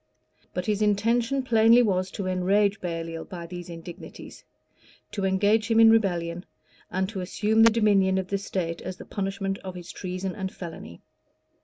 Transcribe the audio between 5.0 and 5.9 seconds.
to engage him